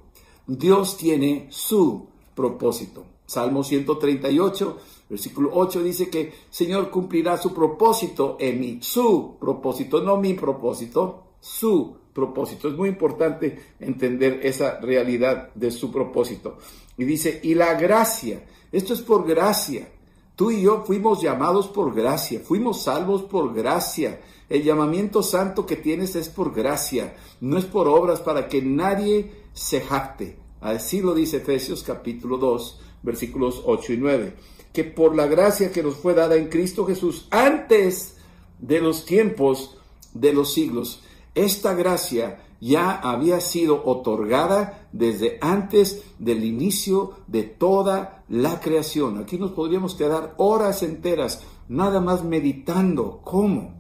[0.49, 3.05] Dios tiene su propósito.
[3.25, 10.17] Salmo 138, versículo 8 dice que Señor cumplirá su propósito en mí, su propósito, no
[10.17, 12.69] mi propósito, su propósito.
[12.69, 16.59] Es muy importante entender esa realidad de su propósito.
[16.97, 19.89] Y dice, y la gracia, esto es por gracia.
[20.37, 24.21] Tú y yo fuimos llamados por gracia, fuimos salvos por gracia.
[24.49, 29.31] El llamamiento santo que tienes es por gracia, no es por obras para que nadie
[29.53, 30.37] se jacte.
[30.61, 34.35] Así lo dice Efesios capítulo 2, versículos 8 y 9.
[34.73, 38.17] Que por la gracia que nos fue dada en Cristo Jesús antes
[38.59, 39.77] de los tiempos
[40.15, 41.02] de los siglos,
[41.35, 49.19] esta gracia ya había sido otorgada desde antes del inicio de toda la creación.
[49.19, 53.75] Aquí nos podríamos quedar horas enteras nada más meditando cómo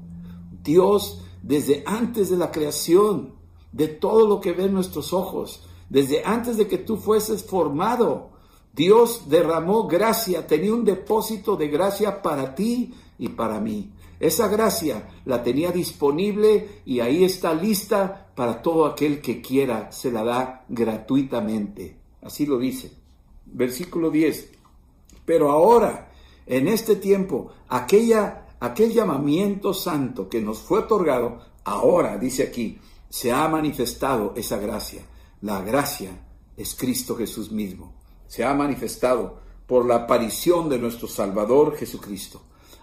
[0.65, 3.35] Dios desde antes de la creación,
[3.71, 8.31] de todo lo que ven nuestros ojos, desde antes de que tú fueses formado,
[8.75, 13.93] Dios derramó gracia, tenía un depósito de gracia para ti y para mí.
[14.23, 20.13] Esa gracia la tenía disponible y ahí está lista para todo aquel que quiera, se
[20.13, 21.97] la da gratuitamente.
[22.23, 22.93] Así lo dice.
[23.47, 24.49] Versículo 10.
[25.25, 26.13] Pero ahora,
[26.47, 33.33] en este tiempo, aquella, aquel llamamiento santo que nos fue otorgado, ahora, dice aquí, se
[33.33, 35.03] ha manifestado esa gracia.
[35.41, 36.13] La gracia
[36.57, 37.93] es Cristo Jesús mismo.
[38.29, 42.43] Se ha manifestado por la aparición de nuestro Salvador Jesucristo.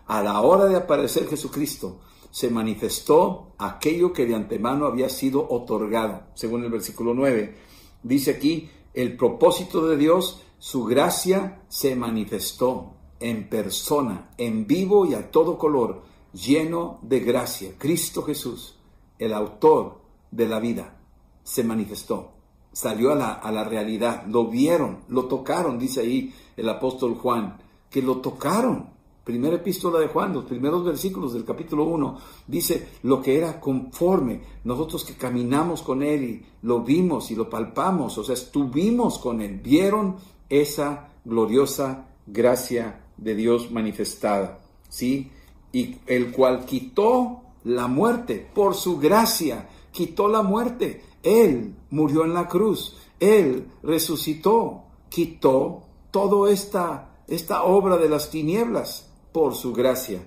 [0.09, 1.99] A la hora de aparecer Jesucristo,
[2.31, 6.23] se manifestó aquello que de antemano había sido otorgado.
[6.33, 7.55] Según el versículo 9,
[8.01, 15.13] dice aquí, el propósito de Dios, su gracia se manifestó en persona, en vivo y
[15.13, 16.01] a todo color,
[16.33, 17.75] lleno de gracia.
[17.77, 18.79] Cristo Jesús,
[19.19, 20.97] el autor de la vida,
[21.43, 22.31] se manifestó
[22.71, 27.57] salió a la, a la realidad, lo vieron, lo tocaron, dice ahí el apóstol Juan,
[27.89, 28.98] que lo tocaron.
[29.29, 34.41] Primera epístola de Juan, los primeros versículos del capítulo 1, dice lo que era conforme.
[34.63, 39.39] Nosotros que caminamos con Él y lo vimos y lo palpamos, o sea, estuvimos con
[39.41, 40.15] Él, vieron
[40.49, 45.29] esa gloriosa gracia de Dios manifestada, ¿sí?
[45.71, 51.03] Y el cual quitó la muerte por su gracia, quitó la muerte.
[51.21, 59.05] Él murió en la cruz, Él resucitó, quitó toda esta, esta obra de las tinieblas
[59.31, 60.21] por su gracia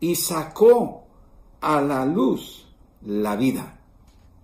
[0.00, 1.04] y sacó
[1.60, 2.66] a la luz
[3.04, 3.80] la vida.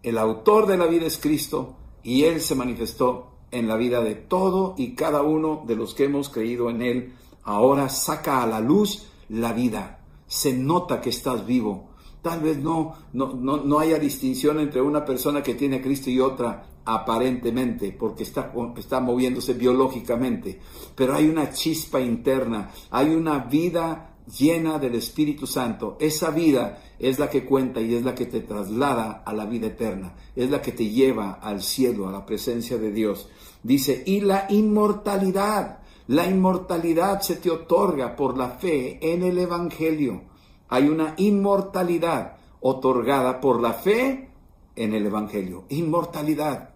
[0.03, 4.15] El autor de la vida es Cristo y Él se manifestó en la vida de
[4.15, 7.15] todo y cada uno de los que hemos creído en Él.
[7.43, 10.01] Ahora saca a la luz la vida.
[10.27, 15.43] Se nota que estás vivo Tal vez no, no, no, haya distinción entre una persona
[15.43, 20.61] que tiene a Cristo y otra aparentemente, porque está, está moviéndose biológicamente,
[20.95, 25.97] pero hay una chispa interna, hay una vida llena del Espíritu Santo.
[26.01, 29.69] Esa vida es la que cuenta y es la que te traslada a la vida
[29.69, 33.29] eterna, es la que te lleva al cielo, a la presencia de Dios.
[33.63, 40.35] Dice, y la inmortalidad, la inmortalidad se te otorga por la fe en el Evangelio
[40.75, 44.31] hay una inmortalidad otorgada por la fe
[44.75, 45.65] en el Evangelio.
[45.69, 46.74] Inmortalidad.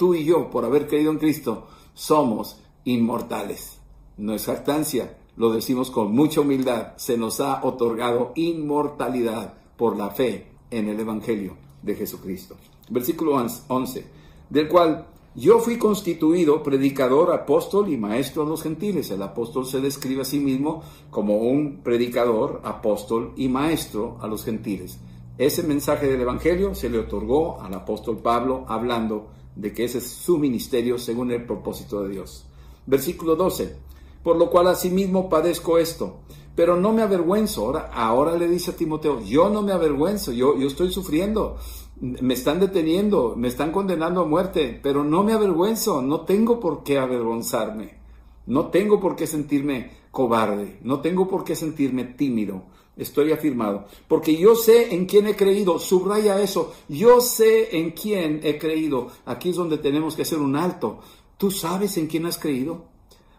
[0.00, 3.82] Tú y yo, por haber creído en Cristo, somos inmortales.
[4.16, 6.96] No es jactancia, lo decimos con mucha humildad.
[6.96, 12.56] Se nos ha otorgado inmortalidad por la fe en el Evangelio de Jesucristo.
[12.88, 14.06] Versículo 11,
[14.48, 19.10] del cual yo fui constituido predicador, apóstol y maestro a los gentiles.
[19.10, 24.46] El apóstol se describe a sí mismo como un predicador, apóstol y maestro a los
[24.46, 24.98] gentiles.
[25.36, 30.08] Ese mensaje del Evangelio se le otorgó al apóstol Pablo hablando de que ese es
[30.08, 32.46] su ministerio según el propósito de Dios.
[32.86, 33.76] Versículo 12.
[34.22, 36.20] Por lo cual asimismo padezco esto,
[36.54, 37.66] pero no me avergüenzo.
[37.66, 41.56] Ahora, ahora le dice a Timoteo, yo no me avergüenzo, yo, yo estoy sufriendo,
[42.00, 46.82] me están deteniendo, me están condenando a muerte, pero no me avergüenzo, no tengo por
[46.82, 47.98] qué avergonzarme,
[48.46, 52.64] no tengo por qué sentirme cobarde, no tengo por qué sentirme tímido.
[53.00, 58.40] Estoy afirmado, porque yo sé en quién he creído, subraya eso, yo sé en quién
[58.44, 59.08] he creído.
[59.24, 61.00] Aquí es donde tenemos que hacer un alto.
[61.38, 62.84] ¿Tú sabes en quién has creído?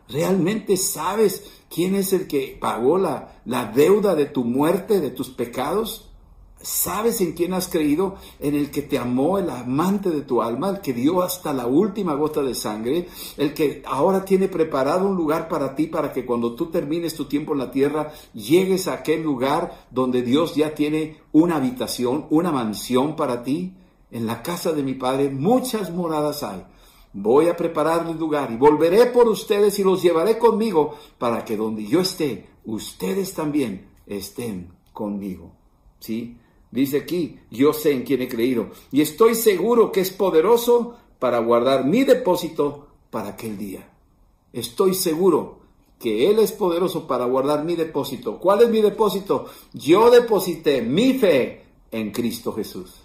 [0.10, 5.30] ¿Realmente sabes quién es el que pagó la, la deuda de tu muerte, de tus
[5.30, 6.11] pecados?
[6.64, 8.16] ¿Sabes en quién has creído?
[8.40, 11.66] En el que te amó, el amante de tu alma, el que dio hasta la
[11.66, 16.26] última gota de sangre, el que ahora tiene preparado un lugar para ti para que
[16.26, 20.76] cuando tú termines tu tiempo en la tierra, llegues a aquel lugar donde Dios ya
[20.76, 23.74] tiene una habitación, una mansión para ti.
[24.12, 26.64] En la casa de mi Padre muchas moradas hay.
[27.14, 31.58] Voy a preparar el lugar y volveré por ustedes y los llevaré conmigo para que
[31.58, 35.54] donde yo esté, ustedes también estén conmigo.
[36.00, 36.38] ¿Sí?
[36.72, 41.40] Dice aquí, yo sé en quién he creído y estoy seguro que es poderoso para
[41.40, 43.90] guardar mi depósito para aquel día.
[44.54, 45.60] Estoy seguro
[46.00, 48.40] que Él es poderoso para guardar mi depósito.
[48.40, 49.46] ¿Cuál es mi depósito?
[49.74, 52.96] Yo deposité mi fe en Cristo Jesús.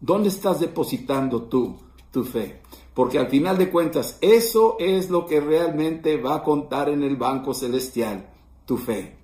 [0.00, 1.76] ¿Dónde estás depositando tú
[2.12, 2.60] tu fe?
[2.94, 7.16] Porque al final de cuentas, eso es lo que realmente va a contar en el
[7.16, 8.28] banco celestial,
[8.66, 9.16] tu fe.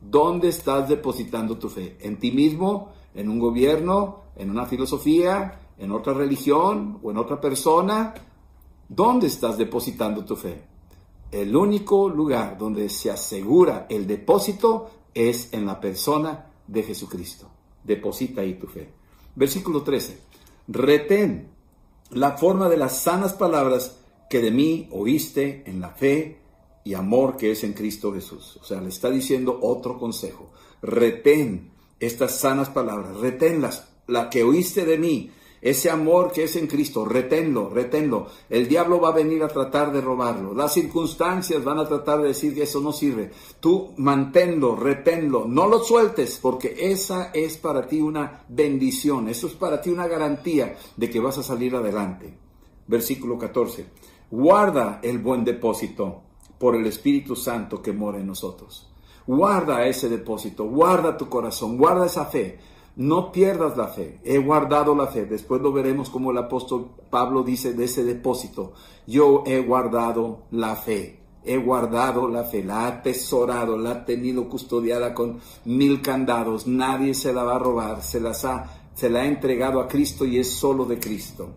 [0.00, 1.96] ¿Dónde estás depositando tu fe?
[2.00, 2.92] ¿En ti mismo?
[3.14, 8.14] En un gobierno, en una filosofía, en otra religión o en otra persona,
[8.88, 10.62] ¿dónde estás depositando tu fe?
[11.30, 17.48] El único lugar donde se asegura el depósito es en la persona de Jesucristo.
[17.82, 18.92] Deposita ahí tu fe.
[19.34, 20.18] Versículo 13.
[20.68, 21.48] Retén
[22.10, 23.98] la forma de las sanas palabras
[24.28, 26.38] que de mí oíste en la fe
[26.84, 28.58] y amor que es en Cristo Jesús.
[28.60, 30.50] O sea, le está diciendo otro consejo.
[30.82, 31.71] Retén
[32.02, 37.04] estas sanas palabras, reténlas, la que oíste de mí, ese amor que es en Cristo,
[37.04, 38.26] reténlo, reténlo.
[38.50, 40.52] El diablo va a venir a tratar de robarlo.
[40.52, 43.30] Las circunstancias van a tratar de decir que eso no sirve.
[43.60, 49.52] Tú manténlo, reténlo, no lo sueltes, porque esa es para ti una bendición, eso es
[49.52, 52.36] para ti una garantía de que vas a salir adelante.
[52.88, 53.86] Versículo 14.
[54.32, 56.22] Guarda el buen depósito
[56.58, 58.91] por el Espíritu Santo que mora en nosotros.
[59.26, 62.58] Guarda ese depósito, guarda tu corazón, guarda esa fe.
[62.94, 64.20] No pierdas la fe.
[64.22, 65.24] He guardado la fe.
[65.24, 68.72] Después lo veremos como el apóstol Pablo dice de ese depósito.
[69.06, 71.20] Yo he guardado la fe.
[71.44, 76.66] He guardado la fe, la ha atesorado, la ha tenido custodiada con mil candados.
[76.66, 78.02] Nadie se la va a robar.
[78.02, 81.48] Se, ha, se la ha entregado a Cristo y es solo de Cristo.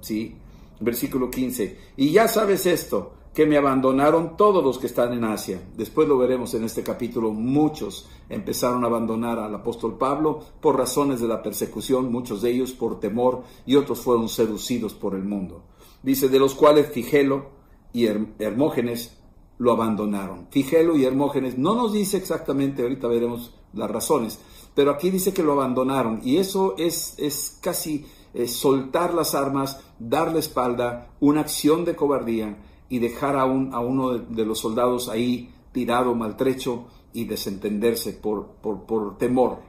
[0.00, 0.36] ¿Sí?
[0.78, 1.78] Versículo 15.
[1.96, 5.62] Y ya sabes esto que me abandonaron todos los que están en Asia.
[5.76, 7.30] Después lo veremos en este capítulo.
[7.30, 12.72] Muchos empezaron a abandonar al apóstol Pablo por razones de la persecución, muchos de ellos
[12.72, 15.62] por temor y otros fueron seducidos por el mundo.
[16.02, 17.50] Dice, de los cuales Figelo
[17.92, 19.18] y Hermógenes
[19.58, 20.48] lo abandonaron.
[20.50, 24.40] Figelo y Hermógenes no nos dice exactamente, ahorita veremos las razones,
[24.74, 28.04] pero aquí dice que lo abandonaron y eso es, es casi
[28.46, 32.56] soltar las armas, dar la espalda, una acción de cobardía
[32.92, 38.48] y dejar a, un, a uno de, los soldados ahí tirado, maltrecho y desentenderse por,
[38.60, 39.60] por, temor.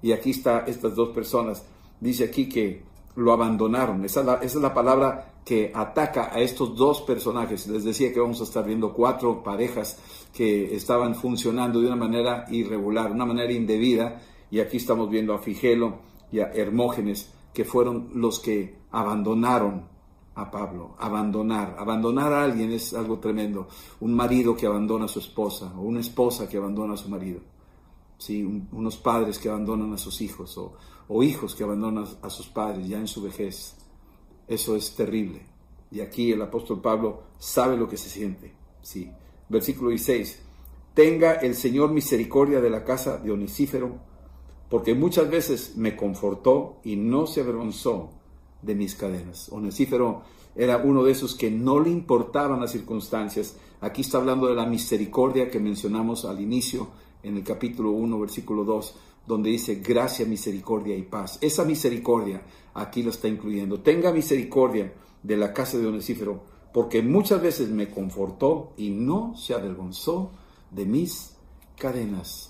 [0.00, 1.66] Y aquí está estas dos personas.
[1.98, 2.84] Dice aquí que
[3.16, 4.04] lo abandonaron.
[4.04, 7.66] Esa es, la, esa es la palabra que ataca a estos dos personajes.
[7.66, 9.98] Les decía que vamos a estar viendo cuatro parejas
[10.32, 14.22] que estaban funcionando de una manera irregular, una manera indebida.
[14.48, 19.89] Y aquí estamos viendo a Figelo y a Hermógenes, que fueron los que abandonaron
[20.40, 21.76] a Pablo, abandonar.
[21.78, 23.68] Abandonar a alguien es algo tremendo.
[24.00, 27.40] Un marido que abandona a su esposa o una esposa que abandona a su marido.
[28.18, 28.44] ¿Sí?
[28.72, 30.74] unos padres que abandonan a sus hijos o,
[31.08, 33.76] o hijos que abandonan a sus padres ya en su vejez.
[34.46, 35.42] Eso es terrible.
[35.90, 38.52] Y aquí el apóstol Pablo sabe lo que se siente.
[38.82, 39.10] ¿sí?
[39.48, 40.42] Versículo 16.
[40.92, 43.98] Tenga el Señor misericordia de la casa de Onisífero,
[44.68, 48.19] porque muchas veces me confortó y no se avergonzó
[48.62, 49.48] de mis cadenas.
[49.50, 50.22] Onesífero
[50.54, 53.56] era uno de esos que no le importaban las circunstancias.
[53.80, 56.88] Aquí está hablando de la misericordia que mencionamos al inicio
[57.22, 58.94] en el capítulo 1, versículo 2,
[59.26, 61.38] donde dice gracia, misericordia y paz.
[61.40, 62.42] Esa misericordia
[62.74, 63.80] aquí lo está incluyendo.
[63.80, 64.92] Tenga misericordia
[65.22, 66.42] de la casa de Onesífero,
[66.72, 70.30] porque muchas veces me confortó y no se avergonzó
[70.70, 71.36] de mis
[71.76, 72.49] cadenas.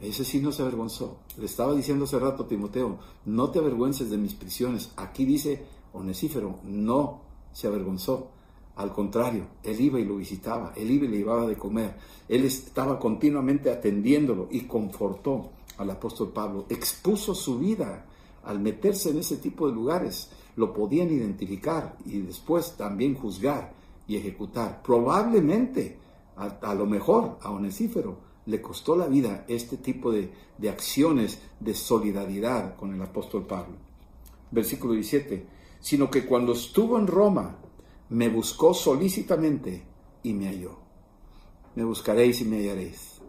[0.00, 1.18] Ese sí no se avergonzó.
[1.36, 4.90] Le estaba diciendo hace rato a Timoteo, no te avergüences de mis prisiones.
[4.96, 7.22] Aquí dice Onesífero, no
[7.52, 8.28] se avergonzó.
[8.76, 11.96] Al contrario, él iba y lo visitaba, él iba y le llevaba de comer,
[12.28, 18.06] él estaba continuamente atendiéndolo y confortó al apóstol Pablo, expuso su vida
[18.44, 23.72] al meterse en ese tipo de lugares, lo podían identificar y después también juzgar
[24.06, 24.80] y ejecutar.
[24.82, 25.98] Probablemente,
[26.36, 31.74] a, lo mejor, a Onesífero le costó la vida este tipo de, de acciones de
[31.74, 33.76] solidaridad con el apóstol Pablo.
[34.50, 35.44] Versículo 17,
[35.80, 37.58] sino que cuando estuvo en Roma,
[38.08, 39.82] me buscó solícitamente
[40.22, 40.78] y me halló.
[41.74, 43.20] Me buscaréis y me hallaréis.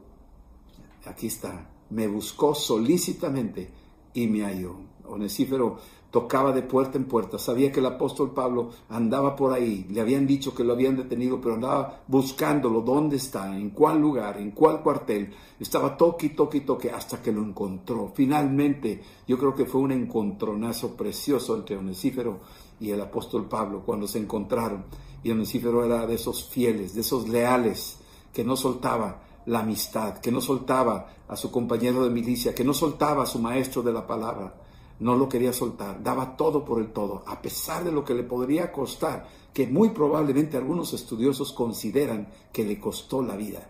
[1.06, 1.70] Aquí está.
[1.90, 3.72] Me buscó solícitamente
[4.14, 4.78] y me halló.
[5.06, 5.80] Onesífero
[6.12, 10.26] tocaba de puerta en puerta, sabía que el apóstol Pablo andaba por ahí, le habían
[10.26, 14.82] dicho que lo habían detenido, pero andaba buscándolo, dónde está, en cuál lugar, en cuál
[14.82, 18.12] cuartel, estaba toque, toque, toque, hasta que lo encontró.
[18.16, 22.40] Finalmente, yo creo que fue un encontronazo precioso entre Onesífero
[22.80, 24.86] y el apóstol Pablo cuando se encontraron.
[25.22, 28.00] Y Onesífero era de esos fieles, de esos leales,
[28.34, 32.74] que no soltaba la amistad, que no soltaba a su compañero de milicia, que no
[32.74, 34.54] soltaba a su maestro de la palabra
[35.00, 38.24] no lo quería soltar, daba todo por el todo, a pesar de lo que le
[38.24, 43.70] podría costar, que muy probablemente algunos estudiosos consideran que le costó la vida.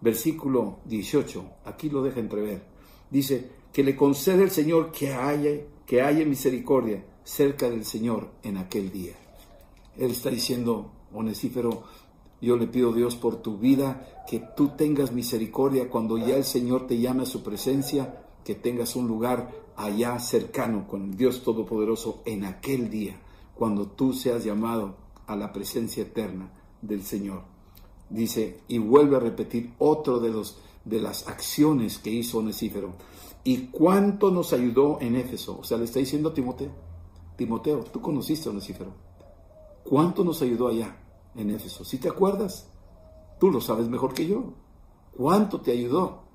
[0.00, 2.62] Versículo 18, aquí lo deja entrever.
[3.10, 8.56] Dice, que le concede el Señor que haya, que haya misericordia cerca del Señor en
[8.56, 9.14] aquel día.
[9.96, 11.84] Él está diciendo, Onesífero,
[12.40, 16.44] yo le pido a Dios por tu vida, que tú tengas misericordia cuando ya el
[16.44, 22.22] Señor te llame a su presencia, que tengas un lugar allá cercano con Dios Todopoderoso
[22.24, 23.20] en aquel día,
[23.54, 24.96] cuando tú seas llamado
[25.26, 27.42] a la presencia eterna del Señor.
[28.08, 32.94] Dice, y vuelve a repetir otro de, los, de las acciones que hizo Onesífero.
[33.44, 35.58] ¿Y cuánto nos ayudó en Éfeso?
[35.58, 36.70] O sea, le está diciendo a Timoteo,
[37.36, 38.94] Timoteo, tú conociste a Onesífero.
[39.84, 40.96] ¿Cuánto nos ayudó allá
[41.34, 41.84] en Éfeso?
[41.84, 42.66] Si te acuerdas,
[43.38, 44.54] tú lo sabes mejor que yo.
[45.14, 46.27] ¿Cuánto te ayudó?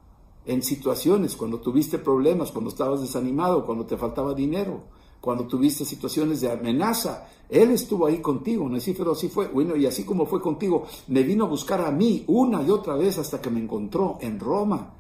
[0.45, 4.81] En situaciones, cuando tuviste problemas, cuando estabas desanimado, cuando te faltaba dinero,
[5.21, 7.29] cuando tuviste situaciones de amenaza.
[7.49, 9.47] Él estuvo ahí contigo, Onesífero así fue.
[9.47, 12.95] Bueno, y así como fue contigo, me vino a buscar a mí una y otra
[12.95, 14.95] vez hasta que me encontró en Roma.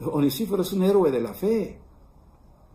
[0.00, 1.78] Onesífero es un héroe de la fe.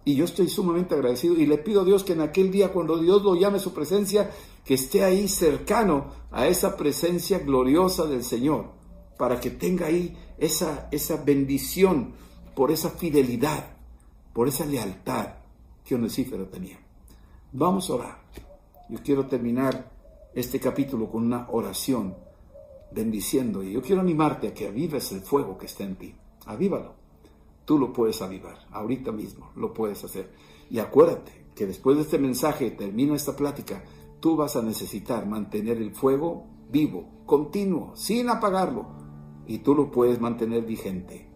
[0.06, 2.98] Y yo estoy sumamente agradecido y le pido a Dios que en aquel día, cuando
[2.98, 4.32] Dios lo llame a su presencia,
[4.64, 8.77] que esté ahí cercano a esa presencia gloriosa del Señor,
[9.18, 12.14] para que tenga ahí esa, esa bendición,
[12.56, 13.76] por esa fidelidad,
[14.34, 15.36] por esa lealtad
[15.84, 16.80] que Onesífero tenía.
[17.52, 18.22] Vamos a orar.
[18.90, 19.92] Yo quiero terminar
[20.34, 22.16] este capítulo con una oración
[22.92, 26.16] bendiciendo y yo quiero animarte a que avives el fuego que está en ti.
[26.46, 26.96] Avívalo.
[27.66, 30.32] Tú lo puedes avivar, ahorita mismo lo puedes hacer.
[30.70, 33.84] Y acuérdate que después de este mensaje, termina esta plática,
[34.20, 39.07] tú vas a necesitar mantener el fuego vivo, continuo, sin apagarlo,
[39.48, 41.30] y tú lo puedes mantener vigente.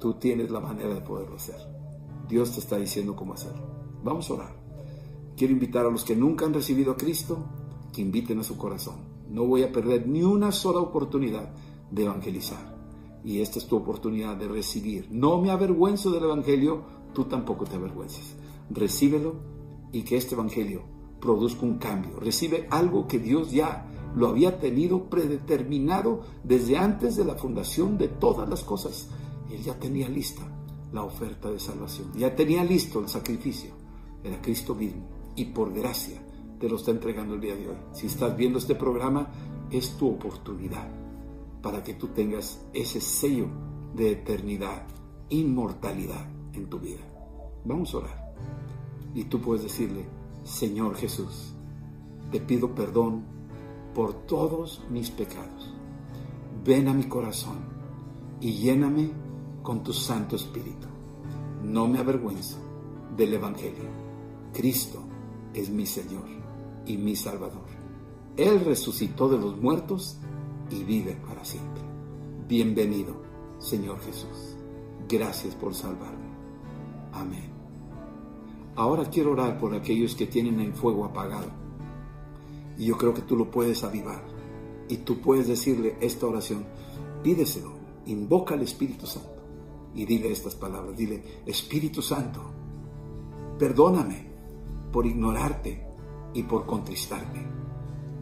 [0.00, 1.60] Tú tienes la manera de poderlo hacer.
[2.28, 3.66] Dios te está diciendo cómo hacerlo.
[4.02, 4.56] Vamos a orar.
[5.36, 7.44] Quiero invitar a los que nunca han recibido a Cristo
[7.92, 8.96] que inviten a su corazón.
[9.28, 11.52] No voy a perder ni una sola oportunidad
[11.90, 12.76] de evangelizar.
[13.24, 15.08] Y esta es tu oportunidad de recibir.
[15.10, 18.36] No me avergüenzo del Evangelio, tú tampoco te avergüences.
[18.70, 19.34] Recíbelo
[19.92, 20.82] y que este Evangelio
[21.20, 22.18] produzca un cambio.
[22.20, 28.08] Recibe algo que Dios ya lo había tenido predeterminado desde antes de la fundación de
[28.08, 29.08] todas las cosas.
[29.50, 30.42] Él ya tenía lista
[30.92, 33.70] la oferta de salvación, ya tenía listo el sacrificio.
[34.24, 35.02] Era Cristo mismo
[35.36, 36.20] y por gracia
[36.58, 37.76] te lo está entregando el día de hoy.
[37.92, 39.28] Si estás viendo este programa,
[39.70, 40.88] es tu oportunidad
[41.62, 43.46] para que tú tengas ese sello
[43.94, 44.86] de eternidad,
[45.28, 47.00] inmortalidad en tu vida.
[47.64, 48.34] Vamos a orar.
[49.14, 50.06] Y tú puedes decirle,
[50.44, 51.54] Señor Jesús,
[52.30, 53.24] te pido perdón
[53.98, 55.74] por todos mis pecados.
[56.64, 57.58] Ven a mi corazón
[58.40, 59.10] y lléname
[59.60, 60.86] con tu Santo Espíritu.
[61.64, 62.58] No me avergüenzo
[63.16, 63.90] del Evangelio.
[64.52, 65.00] Cristo
[65.52, 66.28] es mi Señor
[66.86, 67.66] y mi Salvador.
[68.36, 70.18] Él resucitó de los muertos
[70.70, 71.82] y vive para siempre.
[72.46, 73.20] Bienvenido,
[73.58, 74.54] Señor Jesús.
[75.08, 76.28] Gracias por salvarme.
[77.14, 77.50] Amén.
[78.76, 81.67] Ahora quiero orar por aquellos que tienen el fuego apagado
[82.78, 84.22] y yo creo que tú lo puedes avivar.
[84.88, 86.64] Y tú puedes decirle esta oración,
[87.22, 87.72] pídeselo,
[88.06, 89.42] invoca al Espíritu Santo
[89.94, 92.40] y dile estas palabras, dile, Espíritu Santo,
[93.58, 94.28] perdóname
[94.92, 95.84] por ignorarte
[96.32, 97.46] y por contristarme.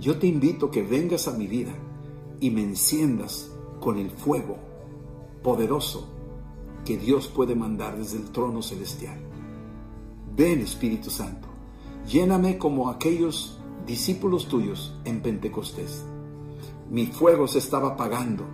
[0.01, 1.73] Yo te invito que vengas a mi vida
[2.41, 4.57] y me enciendas con el fuego
[5.43, 6.09] poderoso
[6.85, 9.19] que Dios puede mandar desde el trono celestial.
[10.35, 11.49] Ven Espíritu Santo,
[12.07, 16.05] lléname como aquellos discípulos tuyos en Pentecostés.
[16.91, 18.45] Mi fuego se estaba apagando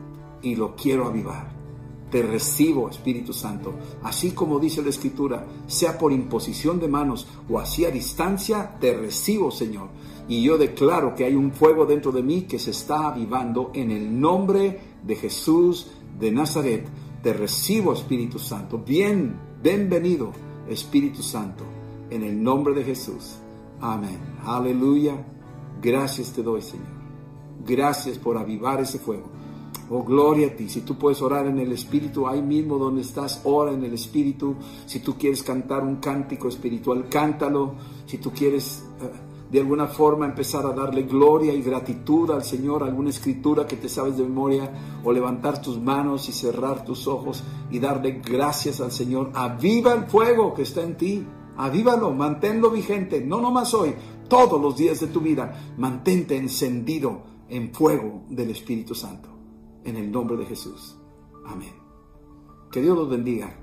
[0.43, 1.51] y lo quiero avivar.
[2.11, 3.73] Te recibo, Espíritu Santo,
[4.03, 8.93] así como dice la Escritura, sea por imposición de manos o así a distancia, te
[8.95, 9.89] recibo, Señor.
[10.29, 13.91] Y yo declaro que hay un fuego dentro de mí que se está avivando en
[13.91, 16.87] el nombre de Jesús de Nazaret.
[17.23, 18.79] Te recibo, Espíritu Santo.
[18.79, 20.33] Bien, bienvenido,
[20.69, 21.65] Espíritu Santo,
[22.11, 23.42] en el nombre de Jesús.
[23.83, 24.19] Amén.
[24.45, 25.27] Aleluya.
[25.83, 26.87] Gracias te doy, Señor.
[27.67, 29.25] Gracias por avivar ese fuego.
[29.91, 30.69] Oh, gloria a ti.
[30.69, 34.55] Si tú puedes orar en el Espíritu, ahí mismo donde estás, ora en el Espíritu.
[34.87, 37.75] Si tú quieres cantar un cántico espiritual, cántalo.
[38.07, 39.11] Si tú quieres eh,
[39.51, 43.89] de alguna forma empezar a darle gloria y gratitud al Señor, alguna escritura que te
[43.89, 44.73] sabes de memoria,
[45.05, 49.31] o levantar tus manos y cerrar tus ojos y darle gracias al Señor.
[49.35, 51.27] Aviva el fuego que está en ti.
[51.57, 53.95] Avívalo, manténlo vigente, no nomás hoy,
[54.29, 55.75] todos los días de tu vida.
[55.77, 59.29] Mantente encendido en fuego del Espíritu Santo
[59.85, 60.97] en el nombre de Jesús.
[61.47, 61.75] Amén.
[62.71, 63.55] Que Dios los bendiga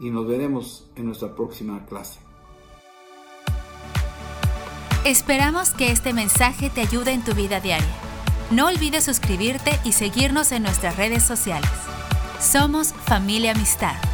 [0.00, 2.20] y nos veremos en nuestra próxima clase.
[5.04, 7.86] Esperamos que este mensaje te ayude en tu vida diaria.
[8.52, 11.70] No olvides suscribirte y seguirnos en nuestras redes sociales.
[12.38, 14.11] Somos familia amistad.